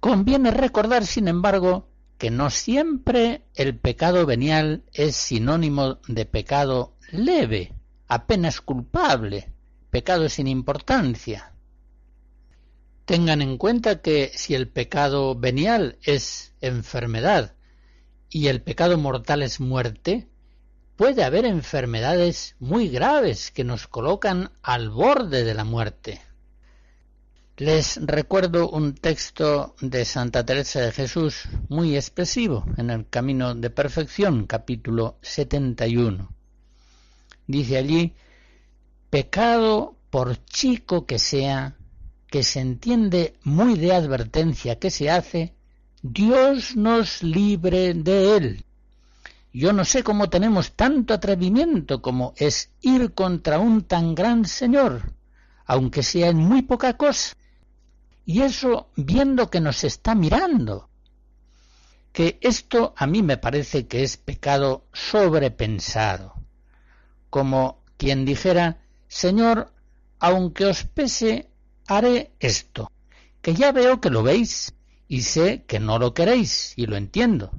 [0.00, 1.89] Conviene recordar, sin embargo,
[2.20, 7.72] que no siempre el pecado venial es sinónimo de pecado leve,
[8.08, 9.54] apenas culpable,
[9.88, 11.54] pecado sin importancia.
[13.06, 17.54] Tengan en cuenta que si el pecado venial es enfermedad
[18.28, 20.28] y el pecado mortal es muerte,
[20.96, 26.20] puede haber enfermedades muy graves que nos colocan al borde de la muerte.
[27.60, 33.68] Les recuerdo un texto de Santa Teresa de Jesús muy expresivo en el Camino de
[33.68, 36.32] Perfección, capítulo 71.
[37.46, 38.14] Dice allí,
[39.10, 41.76] pecado por chico que sea,
[42.28, 45.52] que se entiende muy de advertencia que se hace,
[46.00, 48.64] Dios nos libre de él.
[49.52, 55.12] Yo no sé cómo tenemos tanto atrevimiento como es ir contra un tan gran Señor,
[55.66, 57.36] aunque sea en muy poca cosa.
[58.24, 60.88] Y eso viendo que nos está mirando.
[62.12, 66.34] Que esto a mí me parece que es pecado sobrepensado.
[67.30, 69.72] Como quien dijera, Señor,
[70.18, 71.50] aunque os pese,
[71.86, 72.90] haré esto,
[73.42, 74.74] que ya veo que lo veis
[75.08, 77.50] y sé que no lo queréis y lo entiendo.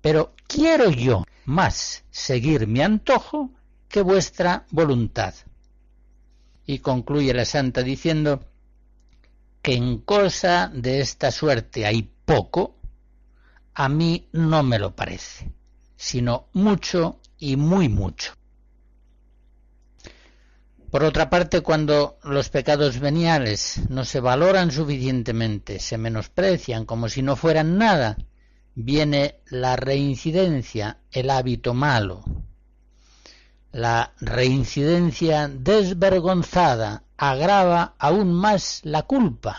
[0.00, 3.50] Pero quiero yo más seguir mi antojo
[3.88, 5.34] que vuestra voluntad.
[6.64, 8.49] Y concluye la santa diciendo
[9.62, 12.76] que en cosa de esta suerte hay poco,
[13.74, 15.52] a mí no me lo parece,
[15.96, 18.34] sino mucho y muy mucho.
[20.90, 27.22] Por otra parte, cuando los pecados veniales no se valoran suficientemente, se menosprecian como si
[27.22, 28.18] no fueran nada,
[28.74, 32.24] viene la reincidencia, el hábito malo.
[33.70, 39.58] La reincidencia desvergonzada agrava aún más la culpa.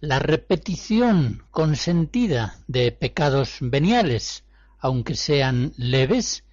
[0.00, 4.44] La repetición consentida de pecados veniales,
[4.78, 6.44] aunque sean leves,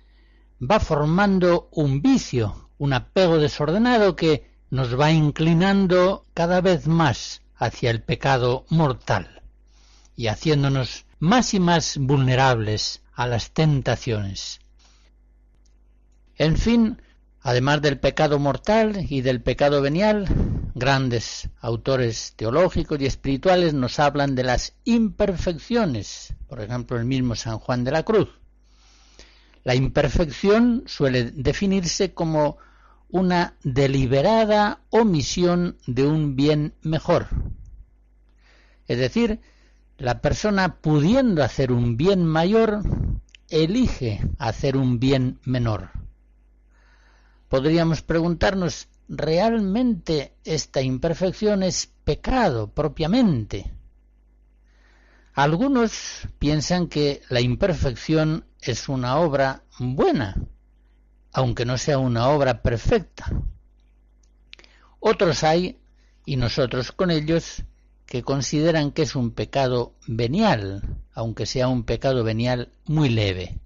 [0.61, 7.91] va formando un vicio un apego desordenado que nos va inclinando cada vez más hacia
[7.91, 9.41] el pecado mortal
[10.15, 14.59] y haciéndonos más y más vulnerables a las tentaciones.
[16.35, 17.01] En fin,
[17.43, 20.27] además del pecado mortal y del pecado venial,
[20.73, 27.59] grandes autores teológicos y espirituales nos hablan de las imperfecciones, por ejemplo el mismo San
[27.59, 28.29] Juan de la Cruz.
[29.65, 32.57] La imperfección suele definirse como
[33.09, 37.27] una deliberada omisión de un bien mejor.
[38.87, 39.39] Es decir,
[39.97, 42.81] la persona pudiendo hacer un bien mayor,
[43.49, 45.91] elige hacer un bien menor.
[47.53, 53.71] Podríamos preguntarnos, ¿realmente esta imperfección es pecado propiamente?
[55.35, 60.35] Algunos piensan que la imperfección es una obra buena,
[61.31, 63.31] aunque no sea una obra perfecta.
[64.99, 65.79] Otros hay,
[66.25, 67.61] y nosotros con ellos,
[68.07, 70.81] que consideran que es un pecado venial,
[71.13, 73.59] aunque sea un pecado venial muy leve.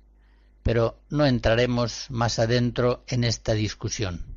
[0.68, 4.37] Pero no entraremos más adentro en esta discusión.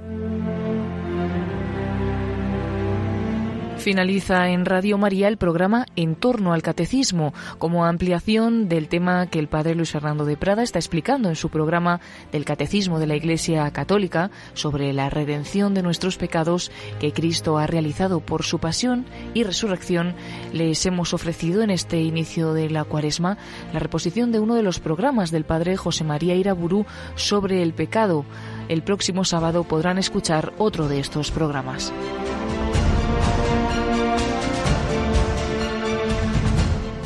[3.81, 9.39] Finaliza en Radio María el programa En torno al Catecismo, como ampliación del tema que
[9.39, 11.99] el padre Luis Fernando de Prada está explicando en su programa
[12.31, 17.65] del Catecismo de la Iglesia Católica sobre la redención de nuestros pecados que Cristo ha
[17.65, 19.03] realizado por su pasión
[19.33, 20.13] y resurrección.
[20.53, 23.39] Les hemos ofrecido en este inicio de la cuaresma
[23.73, 28.25] la reposición de uno de los programas del padre José María Iraburú sobre el pecado.
[28.69, 31.91] El próximo sábado podrán escuchar otro de estos programas.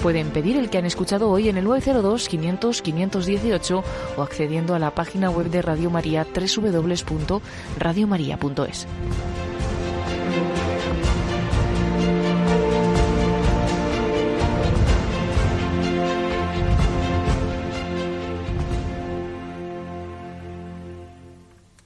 [0.06, 3.84] Pueden pedir el que han escuchado hoy en el 902 500 518
[4.18, 8.88] o accediendo a la página web de Radio María www.radiomaria.es.